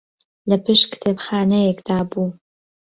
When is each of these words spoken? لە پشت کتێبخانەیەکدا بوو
لە 0.49 0.57
پشت 0.63 0.85
کتێبخانەیەکدا 0.91 1.99
بوو 2.09 2.29